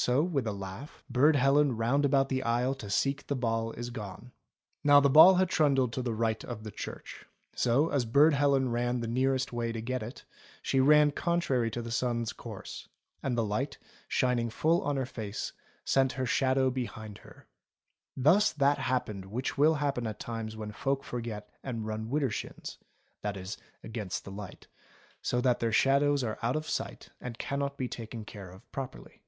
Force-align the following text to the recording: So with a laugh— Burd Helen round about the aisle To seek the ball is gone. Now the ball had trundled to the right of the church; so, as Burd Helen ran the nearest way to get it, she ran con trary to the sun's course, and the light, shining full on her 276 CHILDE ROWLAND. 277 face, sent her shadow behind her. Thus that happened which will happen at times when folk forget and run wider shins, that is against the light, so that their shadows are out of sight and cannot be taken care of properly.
So 0.00 0.22
with 0.22 0.46
a 0.46 0.52
laugh— 0.52 1.02
Burd 1.10 1.34
Helen 1.34 1.76
round 1.76 2.04
about 2.04 2.28
the 2.28 2.44
aisle 2.44 2.76
To 2.76 2.88
seek 2.88 3.26
the 3.26 3.34
ball 3.34 3.72
is 3.72 3.90
gone. 3.90 4.30
Now 4.84 5.00
the 5.00 5.10
ball 5.10 5.34
had 5.34 5.48
trundled 5.48 5.92
to 5.94 6.02
the 6.02 6.14
right 6.14 6.42
of 6.44 6.62
the 6.62 6.70
church; 6.70 7.26
so, 7.56 7.88
as 7.88 8.04
Burd 8.04 8.32
Helen 8.32 8.68
ran 8.68 9.00
the 9.00 9.08
nearest 9.08 9.52
way 9.52 9.72
to 9.72 9.80
get 9.82 10.04
it, 10.04 10.24
she 10.62 10.78
ran 10.78 11.10
con 11.10 11.40
trary 11.40 11.72
to 11.72 11.82
the 11.82 11.90
sun's 11.90 12.32
course, 12.32 12.88
and 13.24 13.36
the 13.36 13.44
light, 13.44 13.76
shining 14.06 14.50
full 14.50 14.82
on 14.82 14.94
her 14.94 15.04
276 15.04 15.52
CHILDE 15.84 15.84
ROWLAND. 15.84 15.84
277 15.84 15.84
face, 15.84 15.90
sent 15.90 16.12
her 16.12 16.26
shadow 16.54 16.70
behind 16.70 17.18
her. 17.18 17.48
Thus 18.16 18.52
that 18.52 18.78
happened 18.78 19.24
which 19.24 19.58
will 19.58 19.74
happen 19.82 20.06
at 20.06 20.20
times 20.20 20.56
when 20.56 20.70
folk 20.70 21.02
forget 21.02 21.50
and 21.64 21.84
run 21.84 22.08
wider 22.08 22.30
shins, 22.30 22.78
that 23.22 23.36
is 23.36 23.56
against 23.82 24.24
the 24.24 24.30
light, 24.30 24.68
so 25.22 25.40
that 25.40 25.58
their 25.58 25.72
shadows 25.72 26.22
are 26.22 26.38
out 26.40 26.54
of 26.54 26.68
sight 26.68 27.08
and 27.20 27.36
cannot 27.36 27.76
be 27.76 27.88
taken 27.88 28.24
care 28.24 28.50
of 28.50 28.70
properly. 28.70 29.24